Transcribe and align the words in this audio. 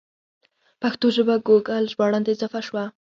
پښتو 0.81 1.05
ژبه 1.15 1.35
ګوګل 1.47 1.83
ژباړن 1.91 2.21
ته 2.25 2.29
اضافه 2.33 2.61
شوه. 2.67 2.85